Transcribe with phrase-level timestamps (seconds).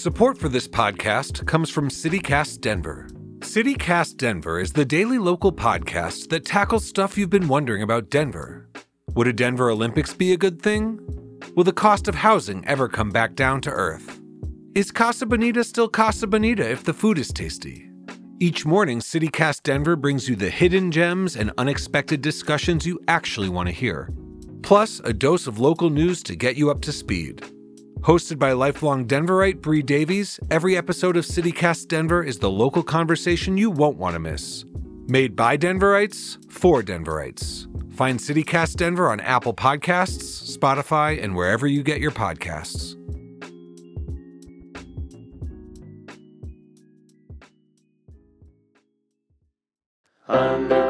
[0.00, 3.06] Support for this podcast comes from CityCast Denver.
[3.40, 8.66] CityCast Denver is the daily local podcast that tackles stuff you've been wondering about Denver.
[9.12, 10.98] Would a Denver Olympics be a good thing?
[11.54, 14.18] Will the cost of housing ever come back down to earth?
[14.74, 17.90] Is Casa Bonita still Casa Bonita if the food is tasty?
[18.40, 23.66] Each morning, CityCast Denver brings you the hidden gems and unexpected discussions you actually want
[23.66, 24.08] to hear,
[24.62, 27.44] plus a dose of local news to get you up to speed.
[28.02, 33.58] Hosted by lifelong Denverite Bree Davies, every episode of CityCast Denver is the local conversation
[33.58, 34.64] you won't want to miss.
[35.06, 37.66] Made by Denverites for Denverites.
[37.94, 42.96] Find CityCast Denver on Apple Podcasts, Spotify, and wherever you get your podcasts.
[50.26, 50.89] Underground,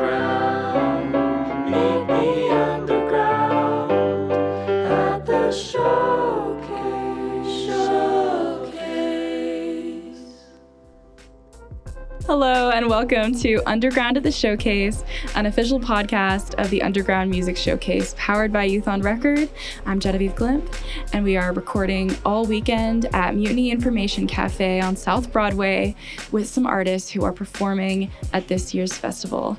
[13.01, 18.53] welcome to Underground at the Showcase, an official podcast of the Underground Music Showcase powered
[18.53, 19.49] by Youth on Record.
[19.87, 20.71] I'm Genevieve Glimp,
[21.15, 25.97] and we are recording all weekend at Mutiny Information Cafe on South Broadway
[26.31, 29.57] with some artists who are performing at this year's festival.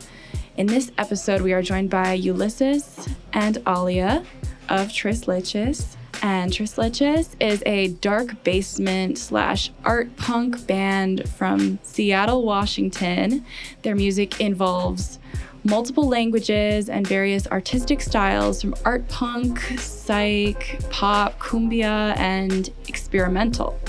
[0.55, 4.23] In this episode, we are joined by Ulysses and Alia
[4.69, 5.95] of Tres Leches.
[6.23, 13.43] And Tres Leches is a dark basement slash art punk band from Seattle, Washington.
[13.81, 15.17] Their music involves
[15.63, 23.79] multiple languages and various artistic styles from art punk, psych, pop, cumbia, and experimental.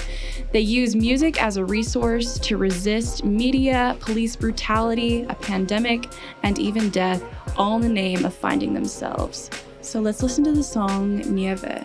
[0.52, 6.08] They use music as a resource to resist media, police brutality, a pandemic,
[6.42, 7.22] and even death,
[7.56, 9.50] all in the name of finding themselves.
[9.80, 11.84] So let's listen to the song Nieve.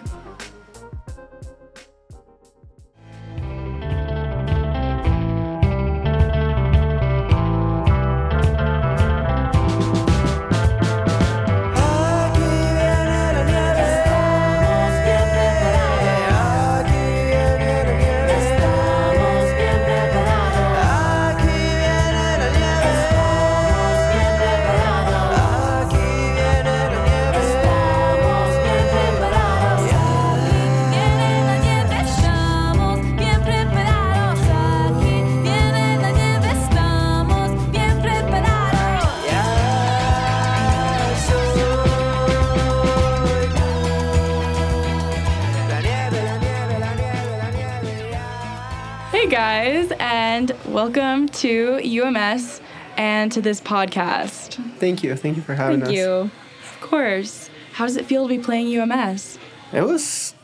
[49.68, 52.62] Guys, and welcome to UMS
[52.96, 54.54] and to this podcast.
[54.80, 55.14] Thank you.
[55.14, 56.06] Thank you for having Thank us.
[56.06, 56.32] Thank you.
[56.64, 57.50] Of course.
[57.74, 59.38] How does it feel to be playing UMS?
[59.74, 60.36] It was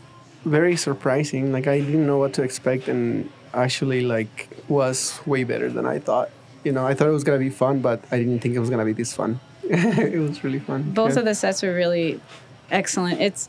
[0.44, 1.54] very surprising.
[1.54, 6.00] Like I didn't know what to expect and actually like was way better than I
[6.00, 6.30] thought.
[6.66, 8.70] You know, I thought it was gonna be fun, but I didn't think it was
[8.70, 9.40] gonna be this fun.
[9.64, 10.92] it was really fun.
[10.92, 11.20] both yeah.
[11.20, 12.20] of the sets were really
[12.72, 13.22] excellent.
[13.22, 13.48] It's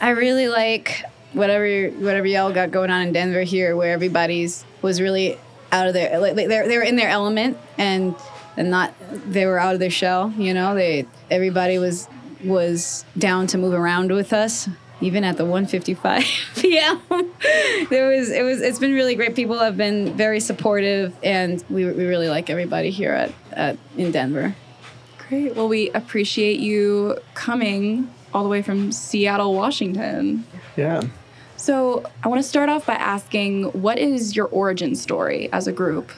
[0.00, 5.00] I really like whatever whatever y'all got going on in Denver here, where everybody's was
[5.00, 5.38] really
[5.70, 8.14] out of their like they they were in their element and
[8.56, 8.94] and not
[9.26, 10.32] they were out of their shell.
[10.36, 12.08] You know, they everybody was
[12.44, 14.68] was down to move around with us.
[15.00, 17.00] Even at the 1:55 p.m.,
[17.90, 19.34] there was it was it's been really great.
[19.34, 24.12] People have been very supportive, and we, we really like everybody here at, at in
[24.12, 24.54] Denver.
[25.28, 25.56] Great.
[25.56, 30.44] Well, we appreciate you coming all the way from Seattle, Washington.
[30.76, 31.02] yeah.
[31.62, 35.72] So, I want to start off by asking what is your origin story as a
[35.72, 36.10] group?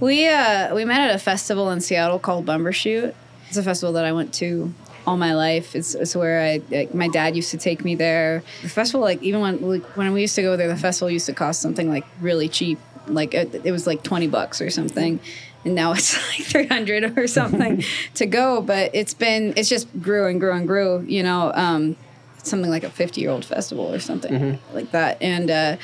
[0.00, 3.14] We uh we met at a festival in Seattle called Bumbershoot.
[3.48, 4.74] It's a festival that I went to
[5.06, 5.74] all my life.
[5.74, 8.42] It's, it's where I like, my dad used to take me there.
[8.60, 11.24] The festival, like even when like, when we used to go there, the festival used
[11.24, 12.78] to cost something like really cheap.
[13.06, 15.20] Like it, it was like twenty bucks or something,
[15.64, 17.82] and now it's like three hundred or something
[18.16, 18.60] to go.
[18.60, 21.02] But it's been it's just grew and grew and grew.
[21.08, 21.96] You know, um,
[22.42, 25.50] something like a fifty year old festival or something like that, and.
[25.50, 25.76] uh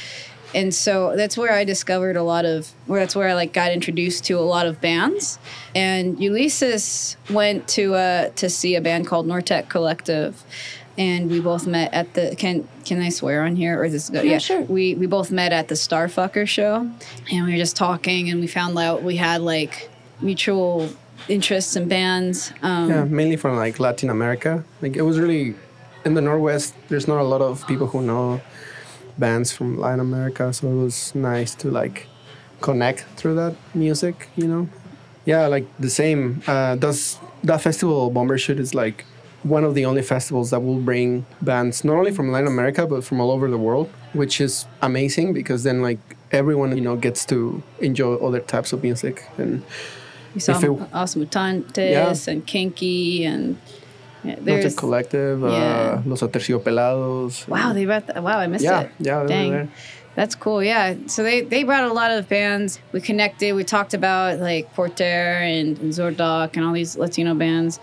[0.55, 3.71] and so that's where I discovered a lot of where that's where I like got
[3.71, 5.39] introduced to a lot of bands.
[5.75, 10.43] And Ulysses went to uh to see a band called Nortec Collective.
[10.97, 14.09] And we both met at the can can I swear on here or is this
[14.09, 14.63] go Yeah, sure.
[14.63, 16.91] We we both met at the Starfucker show
[17.31, 19.91] and we were just talking and we found out we had like
[20.23, 20.89] mutual
[21.29, 22.55] interests in bands.
[22.63, 24.65] Um Yeah, mainly from like Latin America.
[24.81, 25.57] Like it was really
[26.09, 26.75] in the Northwest.
[26.89, 28.41] There's not a lot of people who know
[29.19, 32.07] bands from Latin America, so it was nice to like
[32.61, 34.29] connect through that music.
[34.37, 34.69] You know,
[35.25, 36.43] yeah, like the same.
[36.47, 39.05] Uh, does that festival Bumbershoot is like
[39.45, 43.05] one of the only festivals that will bring bands not only from Latin America but
[43.05, 46.01] from all over the world, which is amazing because then like
[46.33, 49.63] everyone you know gets to enjoy other types of music and
[50.35, 52.33] We saw it- Os Mutantes Yeah.
[52.33, 53.57] and Kinky and
[54.25, 56.03] yeah, there's Collective, uh, yeah.
[56.05, 57.47] Los Aterciopelados.
[57.49, 59.71] wow they brought that, wow I missed Yeah, it yeah, dang
[60.15, 63.95] that's cool yeah so they they brought a lot of bands we connected we talked
[63.95, 67.79] about like Porter and, and Zordoc and all these Latino bands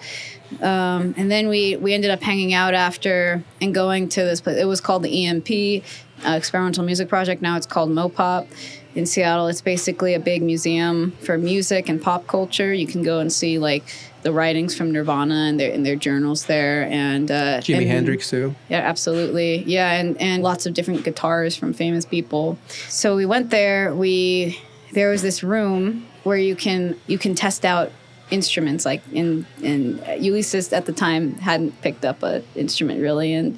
[0.61, 4.57] um, and then we we ended up hanging out after and going to this place.
[4.57, 5.83] It was called the EMP,
[6.25, 7.41] uh, Experimental Music Project.
[7.41, 8.47] Now it's called Mopop
[8.93, 9.47] in Seattle.
[9.47, 12.73] It's basically a big museum for music and pop culture.
[12.73, 13.83] You can go and see like
[14.25, 18.29] the writings from Nirvana and their in their journals there, and uh, Jimi and- Hendrix
[18.31, 18.55] too.
[18.69, 19.63] yeah, absolutely.
[19.63, 22.57] Yeah, and and lots of different guitars from famous people.
[22.89, 23.93] So we went there.
[23.93, 24.59] We
[24.93, 27.91] there was this room where you can you can test out
[28.31, 33.55] instruments like in in Ulysses at the time hadn't picked up a instrument really and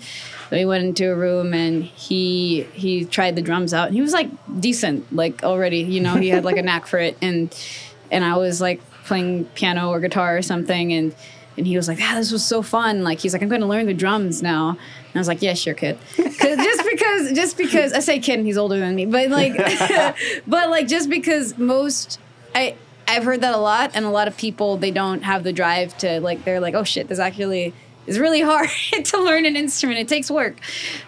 [0.52, 4.12] we went into a room and he he tried the drums out and he was
[4.12, 4.30] like
[4.60, 7.56] decent like already you know he had like a knack for it and
[8.12, 11.16] and I was like playing piano or guitar or something and
[11.58, 13.68] and he was like, "Ah, this was so fun!" Like he's like, "I'm going to
[13.68, 17.94] learn the drums now." And I was like, "Yeah, sure, kid." just because, just because
[17.94, 19.58] I say kid, and he's older than me, but like,
[20.48, 22.20] but like, just because most
[22.54, 22.76] I
[23.08, 25.98] I've heard that a lot, and a lot of people they don't have the drive
[26.00, 26.46] to like.
[26.46, 27.74] They're like, "Oh shit, this actually
[28.06, 28.70] is really hard
[29.06, 30.00] to learn an instrument.
[30.00, 30.58] It takes work."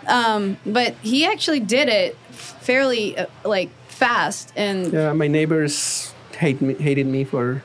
[0.07, 6.59] Um, but he actually did it fairly uh, like fast, and Yeah, my neighbors hate
[6.59, 7.61] me, hated me for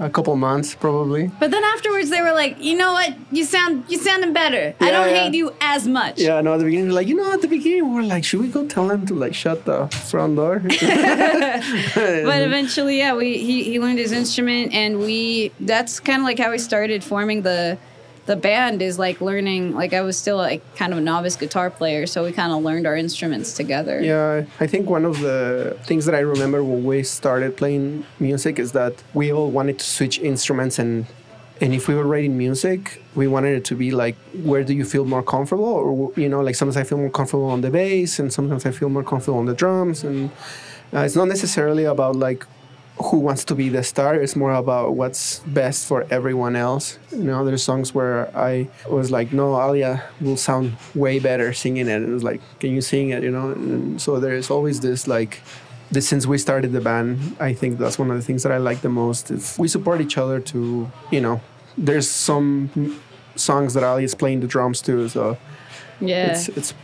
[0.00, 1.30] a couple months probably.
[1.40, 3.14] But then afterwards, they were like, "You know what?
[3.30, 4.74] You sound you sounding better.
[4.80, 5.24] I don't yeah.
[5.24, 7.88] hate you as much." Yeah, no, at the beginning, like you know, at the beginning,
[7.88, 10.62] we were like, should we go tell them to like shut the front door?
[12.28, 16.38] But eventually, yeah, we he, he learned his instrument, and we that's kind of like
[16.38, 17.78] how we started forming the
[18.28, 18.80] the band.
[18.80, 19.74] Is like learning.
[19.74, 22.62] Like I was still like kind of a novice guitar player, so we kind of
[22.62, 24.00] learned our instruments together.
[24.00, 28.58] Yeah, I think one of the things that I remember when we started playing music
[28.58, 31.06] is that we all wanted to switch instruments and
[31.60, 34.84] and if we were writing music, we wanted it to be like where do you
[34.84, 38.18] feel more comfortable or you know like sometimes I feel more comfortable on the bass
[38.20, 40.30] and sometimes I feel more comfortable on the drums and
[40.94, 42.46] uh, it's not necessarily about like
[43.00, 46.98] who wants to be the star it's more about what's best for everyone else.
[47.12, 51.88] You know there's songs where i was like no alia will sound way better singing
[51.88, 51.96] it.
[51.96, 53.22] And it was like can you sing it?
[53.22, 55.40] You know and so there's always this like
[55.90, 58.58] this since we started the band i think that's one of the things that i
[58.58, 61.40] like the most is we support each other to you know
[61.78, 63.00] there's some
[63.36, 65.38] songs that ali is playing the drums to so
[66.00, 66.26] yeah.
[66.26, 66.74] it's it's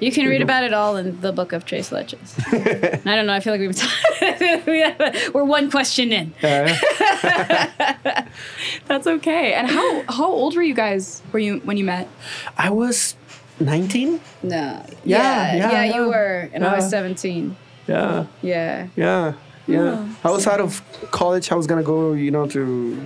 [0.00, 2.34] you can read about it all in the book of Tres Leches.
[3.06, 3.32] I don't know.
[3.34, 6.32] I feel like we've been we have, we're one question in.
[6.42, 6.42] uh,
[8.86, 9.54] That's okay.
[9.54, 12.08] And how how old were you guys were you when you met?
[12.56, 13.16] i was
[13.60, 14.54] 19 No.
[14.54, 15.04] Yeah, Yeah.
[15.04, 15.70] yeah, Yeah.
[15.84, 15.94] yeah.
[15.96, 17.56] you were, and I was seventeen.
[17.86, 18.86] yeah Yeah.
[18.96, 19.32] Yeah,
[19.66, 20.06] yeah.
[20.24, 20.80] I was out of
[21.10, 21.50] college.
[21.50, 22.62] I was gonna go, you know, to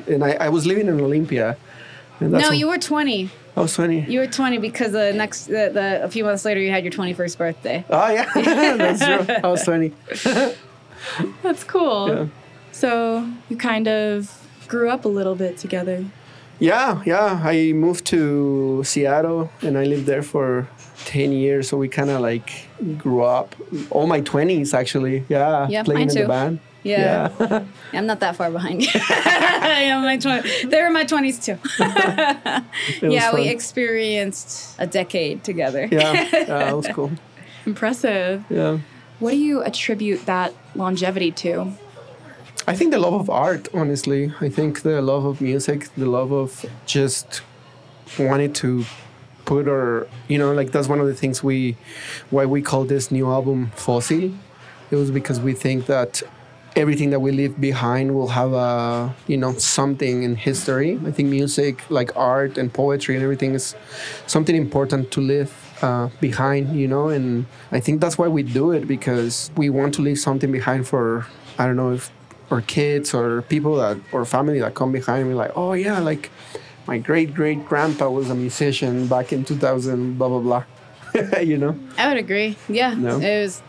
[0.08, 1.56] and I, I was living in Olympia.
[2.20, 3.30] No, you were twenty.
[3.56, 4.00] I was twenty.
[4.10, 6.92] You were 20 because the next, the, the, a few months later, you had your
[6.92, 7.84] 21st birthday.
[7.90, 8.26] oh yeah,
[8.76, 9.34] that's true.
[9.44, 9.92] I was twenty.
[11.42, 12.08] That's cool.
[12.08, 12.26] Yeah.
[12.70, 14.30] So you kind of
[14.68, 16.04] grew up a little bit together.
[16.60, 17.40] Yeah, yeah.
[17.42, 20.68] I moved to Seattle and I lived there for
[21.04, 21.68] ten years.
[21.68, 22.68] So we kind of like
[22.98, 23.56] grew up.
[23.90, 25.24] All my twenties actually.
[25.28, 26.22] Yeah, Yeah, playing in too.
[26.22, 26.60] the band.
[26.82, 27.32] Yeah.
[27.38, 27.64] Yeah.
[27.92, 28.90] I'm not that far behind you.
[28.94, 31.58] I am my 20, they were my 20s too.
[33.00, 35.88] It was yeah, we experienced a decade together.
[35.90, 37.12] yeah, yeah, it was cool.
[37.66, 38.44] Impressive.
[38.50, 38.78] Yeah.
[39.20, 41.72] What do you attribute that longevity to?
[42.66, 44.32] I think the love of art, honestly.
[44.40, 47.42] I think the love of music, the love of just
[48.18, 48.84] wanting to
[49.44, 51.76] put our, you know, like that's one of the things we,
[52.30, 54.32] why we call this new album Fossil.
[54.90, 56.22] It was because we think that
[56.76, 60.98] everything that we leave behind will have a, you know, something in history.
[61.06, 63.74] I think music, like art and poetry and everything is
[64.26, 65.52] something important to leave
[65.82, 69.94] uh, behind, you know, and I think that's why we do it because we want
[69.94, 71.26] to leave something behind for,
[71.58, 72.10] I don't know if
[72.50, 76.30] or kids or people that or family that come behind me like oh yeah like
[76.86, 80.64] my great great grandpa was a musician back in 2000 blah blah blah
[81.40, 82.56] you know I would agree.
[82.68, 82.94] Yeah.
[82.94, 83.18] No?
[83.18, 83.62] It was,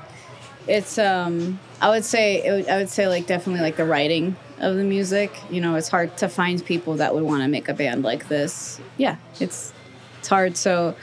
[0.67, 4.77] it's, um, I would say, would, I would say like definitely like the writing of
[4.77, 5.35] the music.
[5.49, 8.29] You know, it's hard to find people that would want to make a band like
[8.29, 8.79] this.
[8.95, 9.17] Yeah.
[9.41, 9.73] It's,
[10.19, 10.55] it's hard.
[10.55, 10.95] So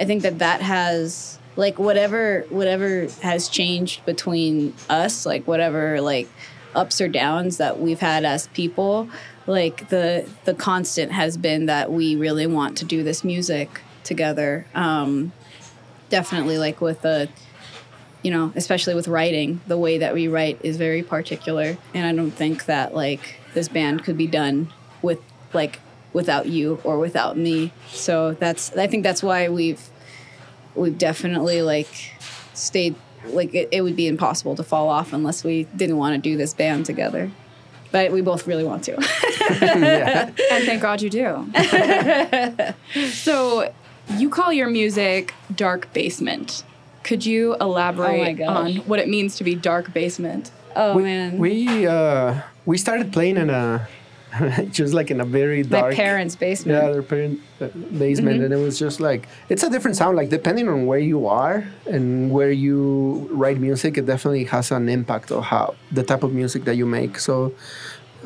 [0.00, 6.28] I think that that has like whatever, whatever has changed between us, like whatever, like
[6.74, 9.08] ups or downs that we've had as people,
[9.46, 14.66] like the, the constant has been that we really want to do this music together.
[14.74, 15.30] Um,
[16.08, 17.28] definitely like with the
[18.22, 21.76] you know, especially with writing, the way that we write is very particular.
[21.94, 25.20] And I don't think that like this band could be done with
[25.52, 25.80] like
[26.12, 27.72] without you or without me.
[27.90, 29.88] So that's I think that's why we've
[30.74, 32.12] we've definitely like
[32.54, 32.94] stayed
[33.26, 36.36] like it, it would be impossible to fall off unless we didn't want to do
[36.36, 37.30] this band together.
[37.90, 38.94] But we both really want to.
[39.60, 41.46] And thank God you do.
[43.10, 43.70] so,
[44.16, 46.64] you call your music dark basement.
[47.04, 48.48] Could you elaborate gosh.
[48.48, 50.50] on what it means to be dark basement?
[50.74, 51.36] oh we, man.
[51.38, 53.86] we uh we started playing in a
[54.70, 56.82] just like in a very My dark parents' basement.
[56.82, 57.66] yeah their parent uh,
[57.98, 58.44] basement Mm-hmm.
[58.44, 61.66] and it was just like it's a different sound like depending on where you are
[61.84, 66.32] and where you write music it definitely has an impact on how the type of
[66.32, 67.52] music that you make so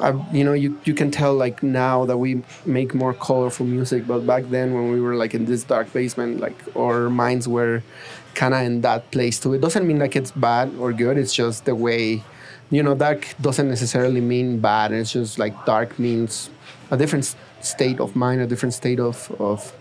[0.00, 4.06] I, you know you, you can tell like now that we make more colorful music
[4.06, 7.83] but back then when we were like in this dark basement like our minds were
[8.37, 9.55] kind of in that place too.
[9.55, 12.23] It doesn't mean like it's bad or good it's just the way
[12.71, 16.50] you know dark doesn't necessarily mean bad it's just like dark means
[16.90, 19.73] a different state of mind a different state of of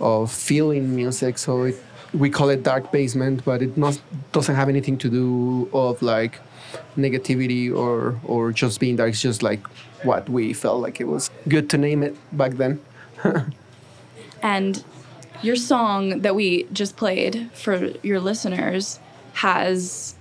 [0.00, 1.38] of feeling music.
[1.38, 1.76] So it,
[2.12, 4.00] we call it dark basement but it not
[4.32, 6.40] doesn't have anything to do of like
[6.96, 9.10] negativity or or just being dark.
[9.10, 9.66] It's just like
[10.02, 12.80] what we felt like it was good to name it back then.
[14.44, 14.84] And
[15.44, 18.98] your song that we just played for your listeners
[19.34, 20.14] has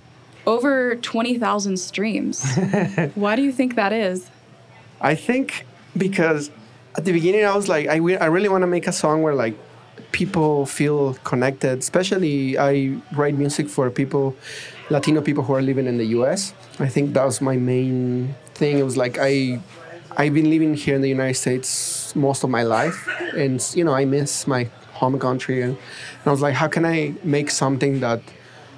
[0.46, 2.44] over 20,000 streams.
[3.16, 4.30] Why do you think that is?
[5.00, 5.66] I think
[5.96, 6.52] because
[6.98, 9.34] at the beginning I was like, I, I really want to make a song where
[9.34, 9.56] like
[10.12, 11.80] people feel connected.
[11.80, 14.36] Especially I write music for people,
[14.90, 16.54] Latino people who are living in the U.S.
[16.80, 18.80] I think that was my main thing.
[18.80, 19.60] It was like I,
[20.18, 23.94] I've been living here in the United States most of my life, and you know
[23.94, 24.70] I miss my
[25.04, 28.22] home country, and, and I was like, how can I make something that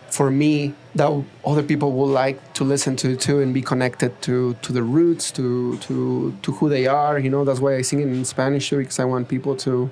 [0.09, 1.11] for me that
[1.45, 5.31] other people would like to listen to too and be connected to to the roots
[5.31, 7.19] to to to who they are?
[7.19, 9.89] You know that's why i sing it in spanish too because i want people to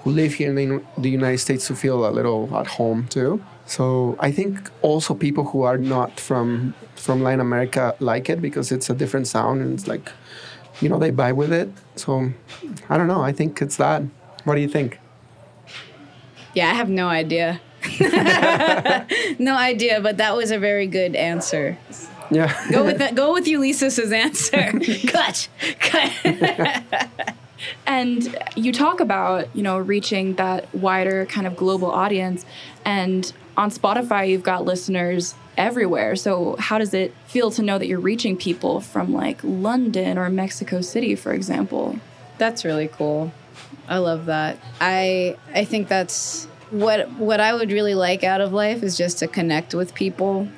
[0.00, 0.56] who live here in
[1.04, 3.42] the, united states to feel a little at home too.
[3.66, 6.74] So i think also people who are not from
[7.04, 10.06] from latin america like it because it's a different sound and it's like
[10.80, 11.68] you know they vibe with it.
[11.96, 12.10] So
[12.90, 13.22] i don't know.
[13.30, 14.02] I think it's that.
[14.44, 14.98] What do you think
[16.54, 17.60] Yeah, I have no idea.
[19.38, 21.78] no idea, but that was a very good answer.
[22.30, 23.14] yeah Go with that.
[23.14, 24.72] Go with Ulysses' answer.
[25.08, 25.48] Cut.
[25.80, 26.82] Cut.
[27.86, 32.44] And you talk about, you know, reaching that wider kind of global audience.
[32.84, 36.16] And on Spotify, you've got listeners everywhere.
[36.16, 40.28] So, how does it feel to know that you're reaching people from like London or
[40.28, 42.00] Mexico City, for example?
[42.38, 43.32] That's really cool.
[43.88, 44.58] I love that.
[44.80, 49.18] I I think that's what what I would really like out of life is just
[49.18, 50.48] to connect with people.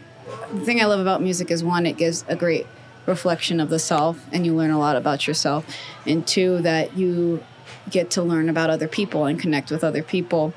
[0.53, 2.67] The thing I love about music is one, it gives a great
[3.07, 5.67] reflection of the self and you learn a lot about yourself.
[6.07, 7.43] And two, that you
[7.91, 10.55] get to learn about other people and connect with other people.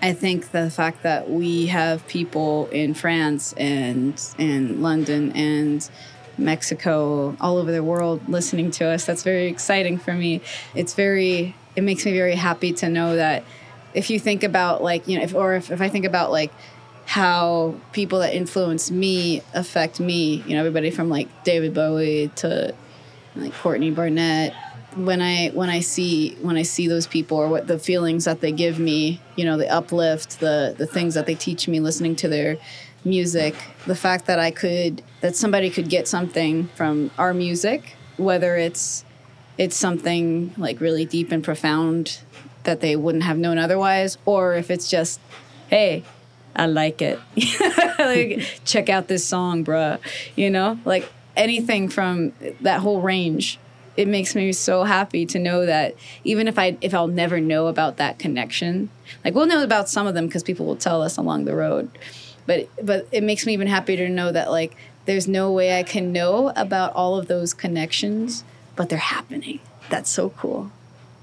[0.00, 5.88] I think the fact that we have people in France and in London and
[6.36, 10.40] Mexico, all over the world listening to us, that's very exciting for me.
[10.76, 13.44] It's very, it makes me very happy to know that
[13.94, 16.52] if you think about like, you know, if, or if, if I think about like
[17.06, 22.74] how people that influence me affect me, you know, everybody from like David Bowie to
[23.36, 24.56] like Courtney Barnett,
[24.96, 28.40] when I when I see when I see those people or what the feelings that
[28.40, 32.16] they give me, you know, the uplift, the the things that they teach me listening
[32.16, 32.56] to their
[33.04, 33.54] music,
[33.86, 39.04] the fact that I could that somebody could get something from our music, whether it's
[39.58, 42.20] it's something like really deep and profound
[42.64, 45.20] that they wouldn't have known otherwise, or if it's just,
[45.68, 46.04] hey,
[46.54, 47.18] I like it.
[47.98, 49.98] like, check out this song, bruh.
[50.36, 53.58] You know, like anything from that whole range.
[53.96, 57.66] It makes me so happy to know that even if I if I'll never know
[57.66, 58.90] about that connection,
[59.24, 61.90] like we'll know about some of them because people will tell us along the road,
[62.46, 65.82] but but it makes me even happier to know that like there's no way I
[65.82, 68.44] can know about all of those connections,
[68.78, 69.58] but they're happening.
[69.90, 70.70] That's so cool.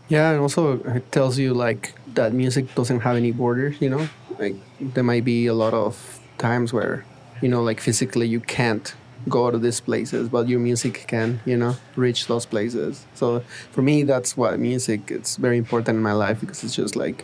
[0.09, 4.07] Yeah, and also it tells you like that music doesn't have any borders, you know?
[4.37, 7.05] Like there might be a lot of times where,
[7.41, 8.93] you know, like physically you can't
[9.29, 13.05] go to these places, but your music can, you know, reach those places.
[13.15, 13.39] So
[13.71, 17.23] for me that's why music it's very important in my life because it's just like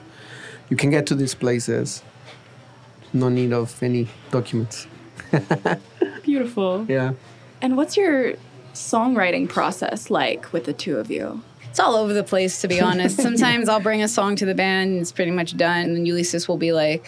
[0.69, 2.01] you can get to these places.
[3.11, 4.88] No need of any documents.
[6.23, 6.85] Beautiful.
[6.88, 7.13] Yeah.
[7.61, 8.35] And what's your
[8.73, 11.41] songwriting process like with the two of you?
[11.69, 13.17] It's all over the place, to be honest.
[13.17, 15.85] Sometimes I'll bring a song to the band and it's pretty much done.
[15.91, 17.05] And Ulysses will be like,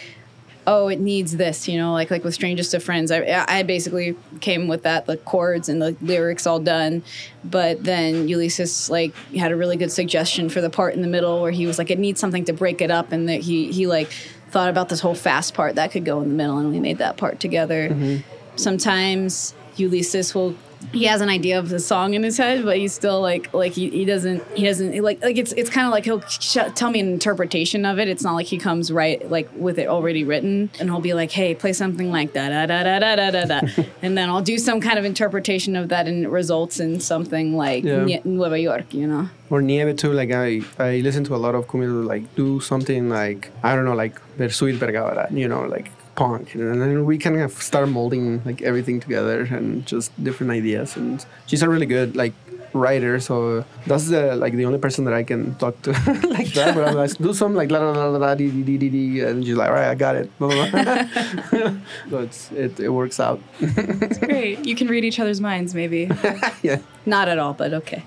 [0.65, 3.11] oh, it needs this, you know, like like with Strangest to Friends.
[3.11, 7.03] I I basically came with that, the chords and the lyrics all done,
[7.43, 11.41] but then Ulysses like had a really good suggestion for the part in the middle
[11.41, 13.87] where he was like, it needs something to break it up, and that he he
[13.87, 14.11] like
[14.51, 16.99] thought about this whole fast part that could go in the middle, and we made
[16.99, 17.89] that part together.
[17.89, 18.21] Mm-hmm.
[18.55, 20.55] Sometimes Ulysses will.
[20.91, 23.71] He has an idea of the song in his head, but he's still like like
[23.73, 26.91] he, he doesn't he doesn't like like it's it's kind of like he'll sh- tell
[26.91, 28.07] me an interpretation of it.
[28.07, 31.31] It's not like he comes right like with it already written, and he'll be like,
[31.31, 34.41] "Hey, play something like da da da da da da da da," and then I'll
[34.41, 38.19] do some kind of interpretation of that, and it results in something like Yeah.
[38.23, 39.29] Nueva York, you know.
[39.49, 40.11] Or Nieve too.
[40.13, 43.85] Like I, I listen to a lot of cumbia like do something like I don't
[43.85, 48.43] know, like Bersuit Vergara, you know, like punk, and then we kind of start molding
[48.45, 50.95] like everything together and just different ideas.
[50.95, 52.33] And she's a really good like
[52.73, 55.91] writer, so that's the like the only person that I can talk to
[56.29, 56.75] like that.
[56.75, 58.89] But I'm like, do some like la la la la la dee dee dee dee
[58.89, 60.29] dee, and she's like, all right, I got it.
[60.39, 61.05] Blah, blah, blah.
[62.09, 63.41] so it's it, it works out.
[63.59, 64.65] It's great.
[64.65, 66.09] You can read each other's minds, maybe.
[66.61, 66.79] yeah.
[67.05, 68.03] Not at all, but okay.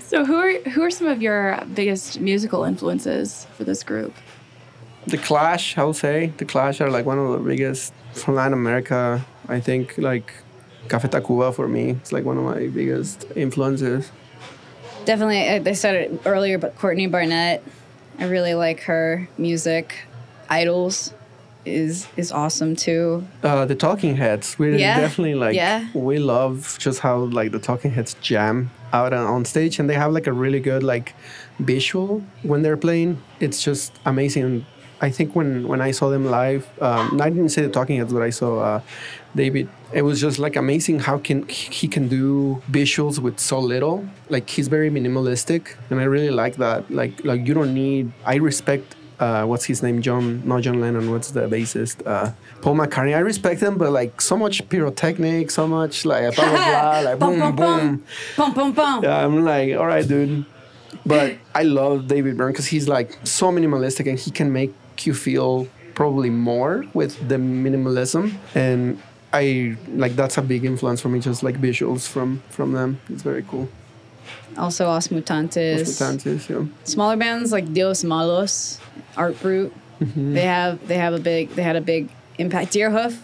[0.00, 4.14] so, who are who are some of your biggest musical influences for this group?
[5.06, 6.32] The Clash, I would say.
[6.36, 9.24] The Clash are like one of the biggest from Latin America.
[9.48, 10.32] I think like
[10.88, 11.90] Café Tacuba for me.
[11.90, 14.10] It's like one of my biggest influences.
[15.04, 17.62] Definitely, I, I said it earlier, but Courtney Barnett,
[18.18, 19.94] I really like her music.
[20.50, 21.12] IDLES
[21.64, 23.26] is is awesome too.
[23.42, 24.98] Uh, the Talking Heads, we Yeah.
[24.98, 25.54] definitely like.
[25.54, 25.86] Yeah.
[25.94, 29.94] We love just how like the Talking Heads jam out on, on stage, and they
[29.94, 31.14] have like a really good like
[31.60, 33.18] visual when they're playing.
[33.38, 34.66] It's just amazing.
[35.00, 38.12] I think when when I saw them live, um, I didn't say the Talking Heads,
[38.12, 38.80] but I saw uh,
[39.34, 39.68] David.
[39.92, 44.08] It was just like amazing how can he can do visuals with so little.
[44.28, 46.90] Like he's very minimalistic, and I really like that.
[46.90, 48.12] Like like you don't need.
[48.24, 50.02] I respect uh, what's his name?
[50.02, 51.10] John, not John Lennon.
[51.10, 52.06] What's the bassist?
[52.06, 53.14] Uh, Paul McCartney.
[53.14, 57.18] I respect him, but like so much pyrotechnic, so much like blah blah blah, like
[57.18, 57.56] boom boom.
[57.56, 58.04] bum.
[58.36, 59.04] Bum, bum, bum.
[59.04, 60.44] Yeah, I'm like, all right, dude.
[61.04, 65.12] But I love David Byrne because he's like so minimalistic and he can make you
[65.12, 68.32] feel probably more with the minimalism.
[68.54, 73.00] And I like that's a big influence for me, just like visuals from from them.
[73.10, 73.68] It's very cool.
[74.56, 75.82] Also, Os Mutantes.
[75.82, 76.64] Mutantes, yeah.
[76.84, 78.78] Smaller bands like Dios Malos,
[79.16, 80.34] Art Brut, Mm-hmm.
[80.34, 82.72] they have they have a big they had a big impact.
[82.74, 83.16] Deerhoof,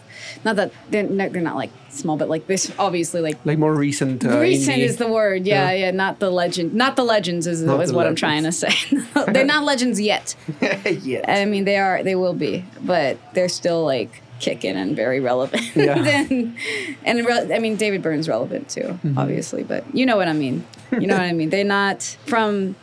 [0.44, 3.74] not that they're not, they're not like small, but like this obviously like Like more
[3.74, 4.24] recent.
[4.24, 4.84] Uh, recent indie.
[4.84, 5.46] is the word.
[5.46, 5.86] Yeah, Yeah.
[5.86, 8.72] yeah, not the legend, not the legends is, Not is what I'm trying to say.
[9.28, 10.34] they're not legends yet.
[11.02, 11.24] yeah.
[11.26, 15.62] I mean, they are, they will be, but they're still like kicking and very relevant.
[15.76, 15.94] Yeah.
[16.30, 16.56] and
[17.04, 19.18] and re- I mean, David Byrne's relevant too, Mm-hmm.
[19.18, 20.64] obviously, but you know what I mean.
[20.90, 21.50] You know what I mean.
[21.50, 22.74] They're not from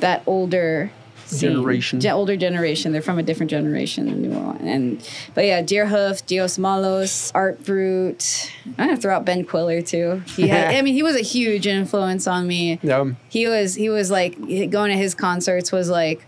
[0.00, 0.90] that older
[1.28, 1.50] scene.
[1.52, 2.00] Generation.
[2.00, 2.92] Ge- older generation.
[2.92, 4.56] They're from a different generation, the newer one.
[4.66, 8.50] And but yeah, Deerhoof, Dios Malos, Art Brut.
[8.78, 10.22] I'm gonna throw out Ben Kweller too.
[10.36, 13.04] He had, I mean, he was a huge influence on me yeah.
[13.28, 14.36] he was he was like
[14.70, 16.24] going to his concerts was like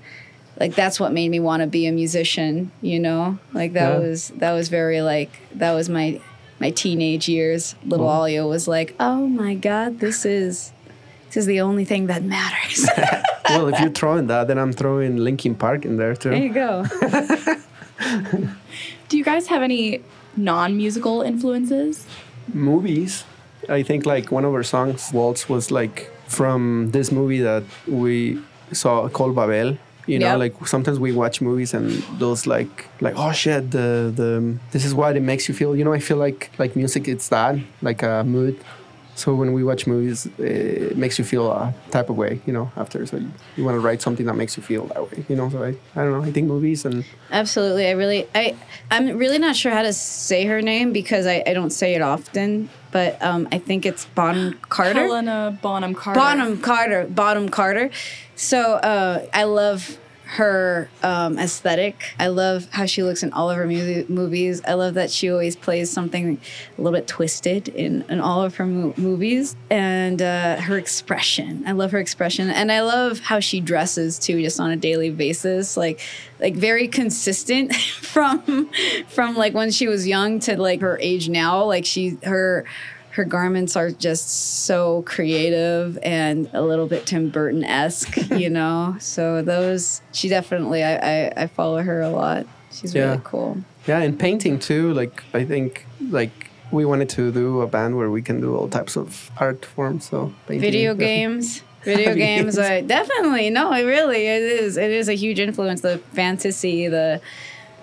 [0.59, 3.99] like that's what made me want to be a musician you know like that Yeah.
[3.99, 6.21] was that was very like that was my
[6.59, 8.07] my teenage years little.
[8.11, 10.73] Alia was like oh my god this is
[11.31, 12.87] this is the only thing that matters
[13.49, 16.31] well, if you're throwing that, then I'm throwing Linkin Park in there too.
[16.31, 16.85] there you go
[19.09, 20.03] Do you guys have any
[20.37, 22.07] non-musical influences?
[22.53, 23.25] movies.
[23.69, 28.41] I think like one of our songs, Waltz, was like from this movie that we
[28.73, 29.77] saw called Babel.
[30.07, 30.39] You know, Yep.
[30.39, 34.93] like sometimes we watch movies and those like like oh shit, the the this is
[34.95, 35.77] what it makes you feel.
[35.77, 38.57] You know, I feel like like music, it's that like a mood.
[39.21, 42.41] So when we watch movies, it makes you feel a type of way.
[42.47, 45.03] You know, after so you, you want to write something that makes you feel that
[45.09, 45.25] way.
[45.29, 46.23] You know, so I I don't know.
[46.23, 48.57] I think movies and absolutely i really i
[48.91, 52.03] i'm really not sure how to say her name because i, I don't say it
[52.03, 56.19] often but um, i think it's bonham carter Helena Bonham Carter.
[56.19, 57.91] Bonham Carter, Bottom Carter.
[58.37, 59.99] So uh, I love
[60.31, 62.15] her um, aesthetic.
[62.19, 64.63] I love how she looks in all of her mu- movies.
[64.65, 66.41] I love that she always plays something
[66.79, 69.57] a little bit twisted in, in all of her mo- movies.
[69.71, 71.65] And uh, her expression.
[71.67, 72.49] I love her expression.
[72.49, 75.77] And I love how she dresses too, just on a daily basis.
[75.77, 76.01] Like,
[76.39, 78.71] like very consistent from
[79.09, 81.65] from like when she was young to like her age now.
[81.65, 82.65] Like she her
[83.21, 88.97] her garments are just so creative and a little bit Tim Burton esque, you know.
[88.99, 92.47] So those, she definitely, I, I, I follow her a lot.
[92.73, 93.11] She's Yeah.
[93.11, 93.59] really cool.
[93.87, 94.95] Yeah, and painting too.
[94.95, 96.33] Like I think like
[96.71, 100.09] we wanted to do a band where we can do all types of art forms.
[100.09, 104.77] So painting Video games, Video games are definitely no, it really it is.
[104.79, 105.81] It is a huge influence.
[105.83, 107.21] The fantasy, the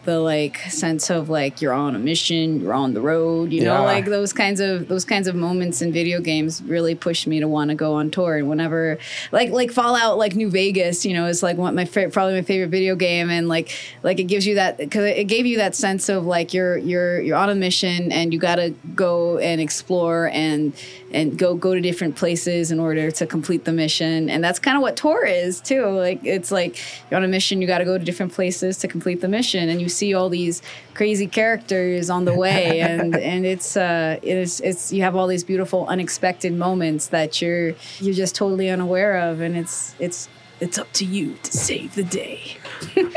[0.07, 3.73] the like sense of like you're on a mission, you're on the road, you know,
[3.73, 3.81] Yeah.
[3.81, 7.47] like those kinds of those kinds of moments in video games really push me to
[7.47, 8.37] want to go on tour.
[8.37, 8.97] And whenever
[9.33, 12.41] like like Fallout, like New Vegas, you know, is like one my fa- probably my
[12.41, 13.69] favorite video game, and like
[14.01, 17.19] like it gives you that because it gave you that sense of like you're you're
[17.19, 20.71] you're on a mission and you got to go and explore and
[21.11, 24.29] and go go to different places in order to complete the mission.
[24.29, 25.85] And that's kind of what tour is too.
[25.85, 26.77] Like it's like
[27.11, 29.67] you're on a mission, you got to go to different places to complete the mission,
[29.67, 30.61] and you see all these
[30.93, 35.27] crazy characters on the way, and and it's uh it is it's you have all
[35.27, 40.29] these beautiful unexpected moments that you're you're just totally unaware of, and it's it's
[40.59, 42.57] it's up to you to save the day.
[42.93, 43.11] Do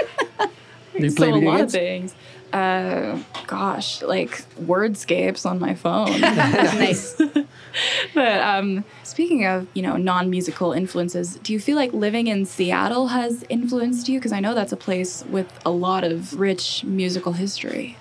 [0.94, 2.14] you play so a lot of things.
[2.52, 6.20] Uh, gosh, like wordscapes on my phone.
[6.20, 7.14] nice.
[8.14, 13.08] but um, speaking of you know non-musical influences, do you feel like living in Seattle
[13.08, 14.18] has influenced you?
[14.18, 17.96] Because I know that's a place with a lot of rich musical history.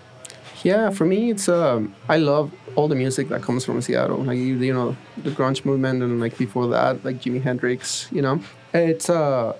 [0.64, 4.24] Yeah, for me, it's um, I love all the music that comes from Seattle.
[4.24, 8.08] Like you, you know, the grunge movement, and like before that, like Jimi Hendrix.
[8.12, 8.42] You know,
[8.74, 9.56] it's uh,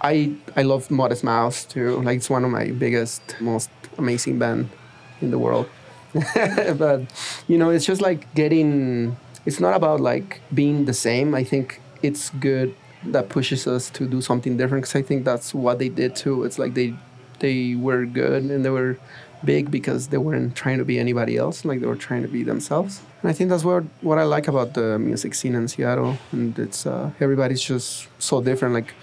[0.00, 2.00] I I love Modest Mouse too.
[2.02, 4.70] Like it's one of my biggest, most amazing band
[5.20, 5.68] in the world.
[6.78, 7.02] but
[7.48, 9.16] you know, it's just like getting.
[9.44, 11.34] It's not about like being the same.
[11.34, 15.54] I think it's good that pushes us to do something different because I think that's
[15.54, 16.44] what they did too.
[16.44, 16.94] It's like they
[17.38, 18.98] they were good and they were
[19.44, 21.64] big because they weren't trying to be anybody else.
[21.64, 23.00] Like they were trying to be themselves.
[23.22, 26.18] And I think that's what what I like about the music scene in Seattle.
[26.32, 28.74] And it's uh, everybody's just so different.
[28.74, 28.94] Like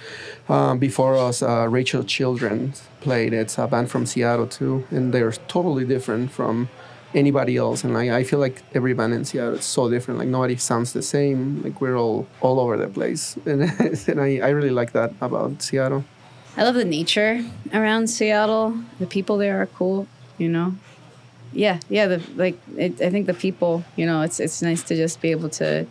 [0.49, 3.33] um, before us, uh, Rachel Children played.
[3.33, 6.69] It's a band from Seattle too, and they're totally different from
[7.15, 7.83] anybody else.
[7.83, 10.19] And I, I feel like every band in Seattle is so different.
[10.19, 11.63] Like nobody sounds the same.
[11.63, 13.63] Like we're all all over the place, and,
[14.07, 16.03] and I, I really like that about Seattle.
[16.57, 18.77] I love the nature around Seattle.
[18.99, 20.75] The people there are cool, you know.
[21.53, 22.07] Yeah, yeah.
[22.07, 25.31] The like, it, I think the people, you know, it's it's nice to just be
[25.31, 25.87] able to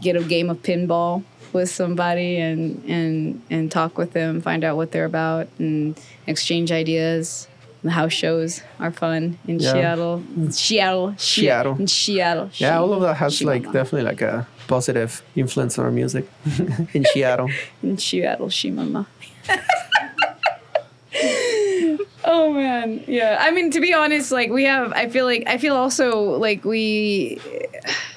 [0.00, 4.76] get a game of pinball with somebody and and and talk with them, find out
[4.76, 7.46] what they're about, and exchange ideas.
[7.82, 9.72] The house shows are fun in Yeah.
[9.72, 10.22] Seattle.
[10.50, 11.14] Seattle.
[11.16, 11.76] Seattle.
[11.78, 12.50] In Seattle.
[12.54, 16.28] Yeah, all of that has like definitely like a positive influence on our music
[16.92, 17.48] in Seattle.
[17.82, 19.06] In Seattle, Shimama.
[22.22, 25.56] Oh man, Yeah, I mean to be honest, like we have, I feel like I
[25.58, 27.40] feel also like we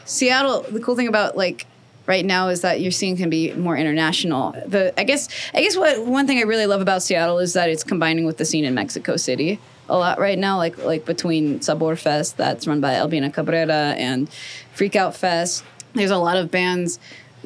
[0.06, 0.62] Seattle.
[0.70, 1.66] The cool thing about like
[2.06, 4.52] right now is that your scene can be more international.
[4.66, 7.70] The I guess I guess what one thing I really love about Seattle is that
[7.70, 10.58] it's combining with the scene in Mexico City a lot right now.
[10.58, 14.30] Like like between Sabor Fest that's run by Albina Cabrera and
[14.74, 15.64] Freak Out Fest.
[15.94, 17.00] There's a lot of bands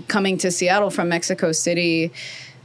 [0.07, 2.11] coming to Seattle from Mexico City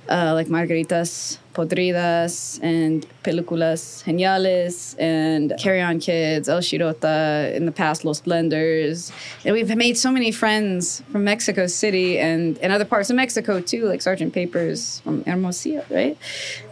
[0.08, 7.72] uh, like Margaritas Podridas and Películas Geniales and Carry On Kids, El Shirota, in the
[7.72, 9.12] past Los Blenders.
[9.44, 13.60] And we've made so many friends from Mexico City and, and other parts of Mexico
[13.60, 16.16] too, like Sergeant Papers from Hermosillo, right?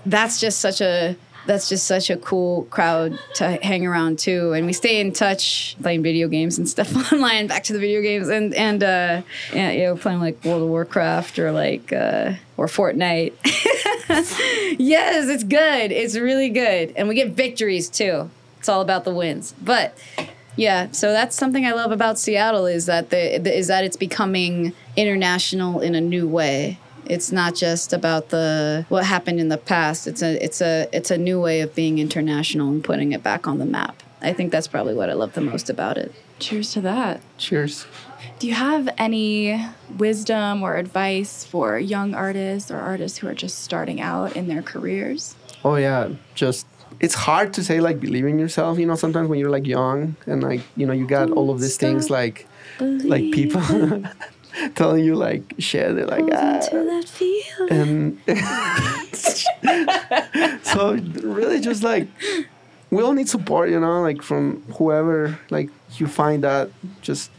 [0.07, 1.17] That's just such a
[1.47, 5.77] that's just such a cool crowd to hang around too and we stay in touch
[5.83, 9.23] playing video games and stuff online back to the video games and and uh
[9.55, 13.33] yeah, you know playing like world of warcraft or like uh or fortnite
[14.79, 15.93] yes it's good.
[15.93, 16.93] It's really good.
[16.97, 18.31] And we get victories too.
[18.59, 19.55] It's all about the wins.
[19.63, 19.97] But
[20.57, 23.97] yeah so that's something i love about seattle is that the, the is that it's
[23.97, 26.79] becoming international in a new way.
[27.07, 30.07] It's not just about the what happened in the past.
[30.07, 33.47] It's a it's a it's a new way of being international and putting it back
[33.47, 36.73] on the map i think that's probably what i love the most about it cheers
[36.73, 37.21] to that.
[37.39, 37.87] Cheers.
[38.39, 39.65] Do you have any
[39.97, 44.63] wisdom or advice for young artists or artists who are just starting out in their
[44.63, 45.37] careers?
[45.65, 46.67] Oh yeah, just
[46.99, 48.79] it's hard to say like believe in yourself.
[48.79, 51.61] You know, sometimes when you're like young and like you know you got all of
[51.61, 52.49] these things stop like
[52.81, 53.63] like people
[54.75, 55.95] telling you like shit.
[55.95, 56.61] They're like ah.
[57.71, 58.19] and
[60.65, 62.09] so really just like
[62.91, 63.71] we all need support.
[63.71, 66.71] You know, like from whoever like you find that
[67.03, 67.31] just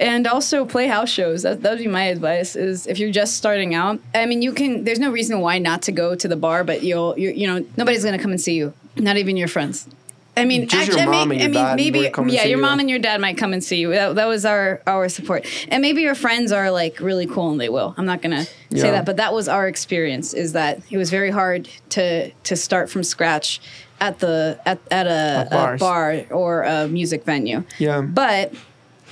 [0.00, 3.74] and also play house shows that would be my advice is if you're just starting
[3.74, 6.64] out i mean you can there's no reason why not to go to the bar
[6.64, 9.86] but you'll you you know nobody's gonna come and see you not even your friends
[10.34, 12.56] I mean, actually, I mean, and your I mean, maybe, would come and yeah, your
[12.56, 12.62] you.
[12.62, 13.90] mom and your dad might come and see you.
[13.90, 17.60] That, that was our our support, and maybe your friends are like really cool and
[17.60, 17.94] they will.
[17.98, 20.32] I'm not gonna say that, but that was our experience.
[20.32, 23.60] Is that it was very hard to to start from scratch
[24.02, 27.62] at the at at a, a bar or a music venue.
[27.78, 28.00] Yeah.
[28.00, 28.52] But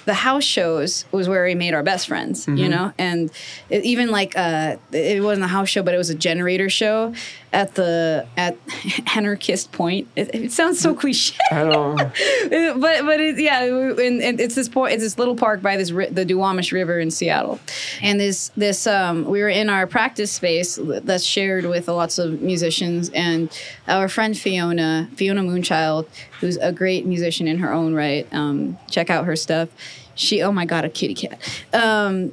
[0.05, 3.31] the house shows was where we made our best friends, you know, and
[3.69, 7.15] it, even like uh, it wasn't a house show, but it was a generator show
[7.53, 8.57] at the at
[9.17, 10.09] Anarchist Point.
[10.17, 11.37] It, it sounds so cliche.
[11.51, 12.11] I don't know.
[12.81, 14.95] But but it, yeah, and, and it's this point.
[14.95, 17.61] It's this little park by this ri- the Duwamish River in Seattle,
[18.03, 22.41] and this this um we were in our practice space that's shared with lots of
[22.41, 23.51] musicians, and
[23.89, 26.07] our friend Fiona Fiona Moonchild,
[26.41, 28.27] who's a great musician in her own right.
[28.33, 29.69] Um, check out her stuff.
[30.15, 31.41] She oh my god, a kitty cat.
[31.73, 32.33] Um,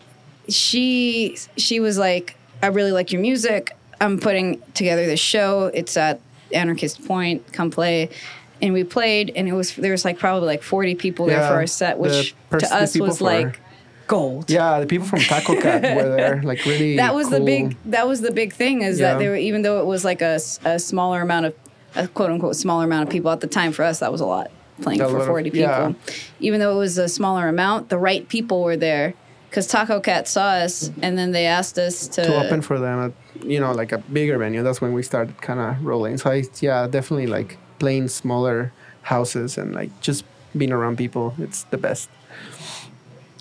[0.50, 3.76] she she was like, I really like your music.
[4.02, 5.66] I'm putting together this show.
[5.74, 6.20] It's at
[6.54, 7.52] Anarchist Point.
[7.54, 8.10] Come play.
[8.62, 11.54] And we played, and it was there was like probably like 40 people there for
[11.56, 13.60] our set, which pers- to us was like
[14.08, 14.50] gold.
[14.50, 16.98] Yeah, the people from Taco Cat were there, like really.
[16.98, 19.14] That was the big that was the big thing is Yeah.
[19.14, 21.56] that they were even though it was like a, a smaller amount of
[21.96, 24.26] a quote unquote smaller amount of people at the time for us that was a
[24.26, 24.50] lot
[24.82, 25.60] playing A for lot of- 40 people.
[25.68, 25.94] yeah.
[26.40, 29.14] Even though it was a smaller amount, the right people were there
[29.58, 33.00] because Taco Cat saw us and then they asked us to, to open for them
[33.00, 34.62] at you know like a bigger venue.
[34.62, 36.20] That's when we started kind of rolling.
[36.20, 41.34] So I yeah definitely like playing smaller houses and like just being around people.
[41.39, 42.08] It's the best.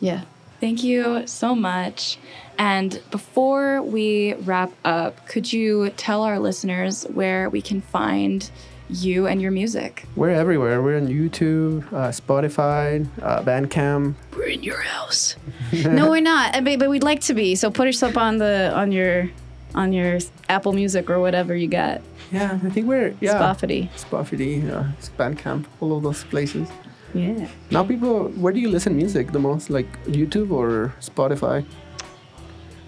[0.01, 0.23] yeah.
[0.59, 2.17] Thank you so much.
[2.57, 8.51] And before we wrap up, could you tell our listeners where we can find
[8.89, 10.07] you and your music?
[10.17, 10.83] We're everywhere.
[10.83, 14.15] We're on YouTube, uh, Spotify, uh, Bandcamp.
[14.37, 15.37] We're in your house.
[15.73, 16.55] no, we're not.
[16.55, 17.55] I mean, but we'd like to be.
[17.55, 19.31] So put us up on the on your
[19.75, 20.19] on your
[20.49, 22.01] Apple Music or whatever you got.
[22.33, 23.35] Yeah, I think we're yeah.
[23.35, 23.89] Spotify.
[23.93, 24.85] Spotify, uh,
[25.19, 26.69] Bandcamp, all of those places.
[27.15, 27.49] Yeah.
[27.71, 29.71] Now people, where do you listen music the most?
[29.71, 31.65] Like YouTube or Spotify?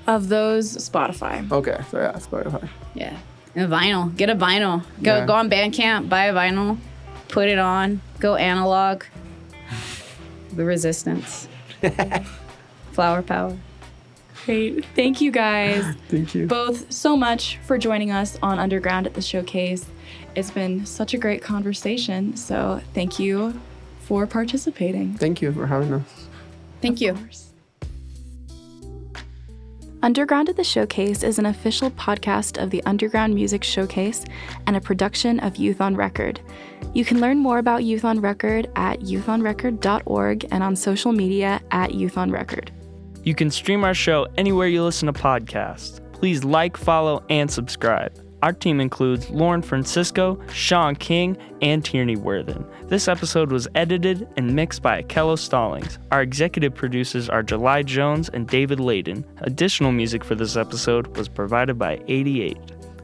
[0.07, 1.51] Of those, Spotify.
[1.53, 2.69] Okay, so yeah, Spotify.
[2.95, 3.17] Yeah.
[3.59, 4.17] And a vinyl.
[4.17, 4.85] Get a vinyl.
[5.03, 5.27] Go Yeah.
[5.27, 6.79] go on Bandcamp, buy a vinyl,
[7.27, 9.03] put it on, go analog.
[10.55, 11.49] The resistance.
[12.93, 13.57] Flower power.
[14.45, 14.85] Great.
[14.95, 16.47] Thank you guys Thank you.
[16.47, 19.87] both so much for joining us on Underground at the Showcase.
[20.37, 22.37] It's been such a great conversation.
[22.37, 23.61] So thank you
[24.03, 25.15] for participating.
[25.15, 26.27] Thank you for having us.
[26.81, 27.19] Thank you.
[30.01, 34.25] Underground at the Showcase is an official podcast of the Underground Music Showcase
[34.69, 36.41] and a production of Youth on Record.
[36.95, 41.95] You can learn more about Youth on Record at youthonrecord.org and on social media at
[41.95, 42.71] Youth on Record.
[43.25, 46.01] You can stream our show anywhere you listen to podcasts.
[46.13, 48.17] Please like, follow, and subscribe.
[48.43, 52.65] Our team includes Lauren Francisco, Sean King, and Tierney Worthen.
[52.85, 55.99] This episode was edited and mixed by Akello Stallings.
[56.13, 59.25] Our executive producers are Jelie Jones and David Ladon.
[59.39, 62.57] Additional music for this episode was provided by 88.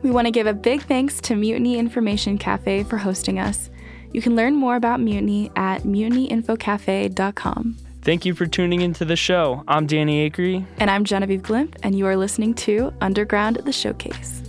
[0.03, 3.71] We want to give a big thanks to Mutiny Information Cafe for hosting us.
[4.13, 7.77] You can learn more about Mutiny at mutinyinfocafe.com.
[8.03, 9.65] Thank you for tuning into the show.
[9.67, 10.65] I'm Danny Acree.
[10.77, 14.44] And I'm Genevieve Glimp, and you are listening to Underground the Showcase.